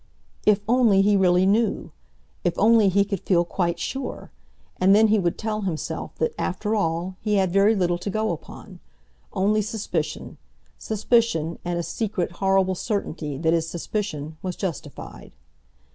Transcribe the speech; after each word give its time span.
If 0.47 0.61
only 0.67 1.03
he 1.03 1.15
really 1.15 1.45
knew! 1.45 1.91
If 2.43 2.57
only 2.57 2.89
he 2.89 3.05
could 3.05 3.19
feel 3.19 3.45
quite 3.45 3.77
sure! 3.77 4.31
And 4.79 4.95
then 4.95 5.09
he 5.09 5.19
would 5.19 5.37
tell 5.37 5.61
himself 5.61 6.15
that, 6.15 6.33
after 6.39 6.73
all, 6.73 7.17
he 7.21 7.35
had 7.35 7.53
very 7.53 7.75
little 7.75 7.99
to 7.99 8.09
go 8.09 8.31
upon; 8.31 8.79
only 9.31 9.61
suspicion—suspicion, 9.61 11.59
and 11.63 11.77
a 11.77 11.83
secret, 11.83 12.31
horrible 12.31 12.73
certainty 12.73 13.37
that 13.37 13.53
his 13.53 13.69
suspicion 13.69 14.37
was 14.41 14.55
justified. 14.55 15.33